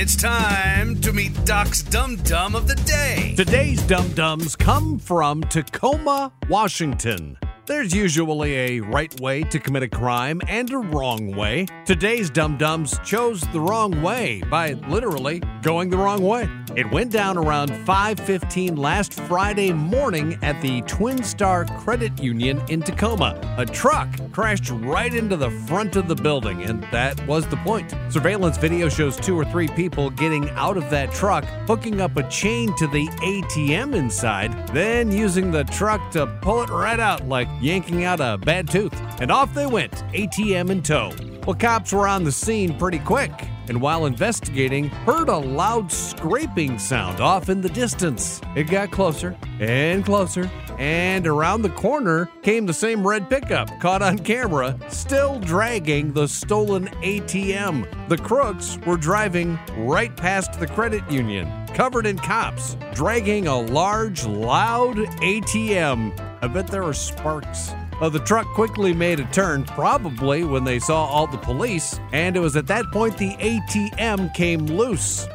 [0.00, 3.34] It's time to meet Doc's Dum Dum of the Day.
[3.36, 7.36] Today's Dum Dums come from Tacoma, Washington.
[7.68, 11.66] There's usually a right way to commit a crime and a wrong way.
[11.84, 16.48] Today's Dum Dums chose the wrong way by literally going the wrong way.
[16.76, 22.80] It went down around 5:15 last Friday morning at the Twin Star Credit Union in
[22.80, 23.38] Tacoma.
[23.58, 27.94] A truck crashed right into the front of the building, and that was the point.
[28.08, 32.22] Surveillance video shows two or three people getting out of that truck, hooking up a
[32.30, 37.48] chain to the ATM inside, then using the truck to pull it right out like
[37.60, 38.94] yanking out a bad tooth.
[39.20, 41.37] And off they went, ATM in tow.
[41.48, 43.32] Well, cops were on the scene pretty quick,
[43.68, 48.42] and while investigating, heard a loud scraping sound off in the distance.
[48.54, 54.02] It got closer and closer, and around the corner came the same red pickup caught
[54.02, 58.08] on camera, still dragging the stolen ATM.
[58.10, 64.26] The crooks were driving right past the credit union, covered in cops, dragging a large,
[64.26, 66.12] loud ATM.
[66.42, 67.72] I bet there were sparks.
[68.00, 72.36] Uh, the truck quickly made a turn, probably when they saw all the police, and
[72.36, 75.26] it was at that point the ATM came loose.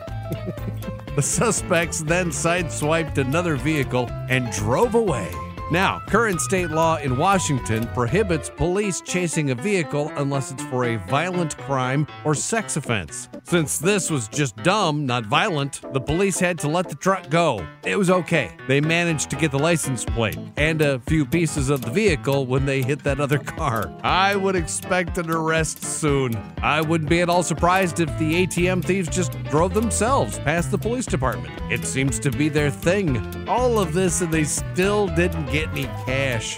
[1.15, 5.29] the suspects then sideswiped another vehicle and drove away.
[5.71, 10.97] Now, current state law in Washington prohibits police chasing a vehicle unless it's for a
[11.07, 13.29] violent crime or sex offense.
[13.43, 17.65] Since this was just dumb, not violent, the police had to let the truck go.
[17.83, 18.55] It was okay.
[18.67, 22.65] They managed to get the license plate and a few pieces of the vehicle when
[22.65, 23.91] they hit that other car.
[24.03, 26.35] I would expect an arrest soon.
[26.61, 30.77] I wouldn't be at all surprised if the ATM thieves just drove themselves past the
[30.77, 31.53] police department.
[31.71, 33.47] It seems to be their thing.
[33.47, 36.57] All of this and they still didn't get any cash.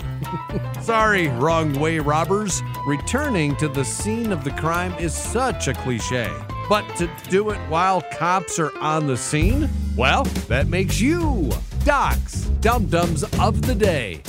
[0.81, 2.63] Sorry, wrong way robbers.
[2.87, 6.31] Returning to the scene of the crime is such a cliche.
[6.69, 9.69] But to do it while cops are on the scene?
[9.97, 11.51] Well, that makes you
[11.83, 14.21] Doc's Dum Dums of the Day.